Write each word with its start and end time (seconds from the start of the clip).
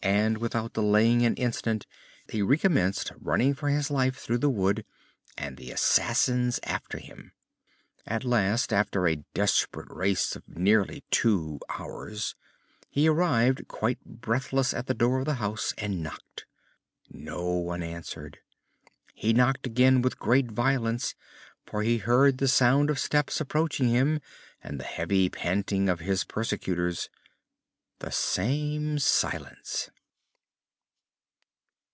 And, 0.00 0.38
without 0.38 0.74
delaying 0.74 1.26
an 1.26 1.34
instant, 1.34 1.84
he 2.30 2.40
recommenced 2.40 3.10
running 3.18 3.52
for 3.52 3.68
his 3.68 3.90
life 3.90 4.14
through 4.16 4.38
the 4.38 4.48
wood, 4.48 4.84
and 5.36 5.56
the 5.56 5.72
assassins 5.72 6.60
after 6.62 6.98
him. 6.98 7.32
At 8.06 8.22
last, 8.24 8.72
after 8.72 9.06
a 9.08 9.24
desperate 9.34 9.90
race 9.90 10.36
of 10.36 10.46
nearly 10.48 11.02
two 11.10 11.58
hours, 11.68 12.36
he 12.88 13.08
arrived 13.08 13.66
quite 13.66 13.98
breathless 14.04 14.72
at 14.72 14.86
the 14.86 14.94
door 14.94 15.18
of 15.18 15.24
the 15.26 15.34
house, 15.34 15.74
and 15.76 16.00
knocked. 16.00 16.46
No 17.10 17.50
one 17.56 17.82
answered. 17.82 18.38
He 19.14 19.32
knocked 19.32 19.66
again 19.66 20.00
with 20.00 20.20
great 20.20 20.52
violence, 20.52 21.16
for 21.66 21.82
he 21.82 21.98
heard 21.98 22.38
the 22.38 22.48
sound 22.48 22.88
of 22.88 23.00
steps 23.00 23.40
approaching 23.40 23.88
him 23.88 24.20
and 24.62 24.78
the 24.78 24.84
heavy 24.84 25.28
panting 25.28 25.88
of 25.88 25.98
his 25.98 26.22
persecutors. 26.22 27.10
The 28.00 28.12
same 28.12 29.00
silence. 29.00 29.90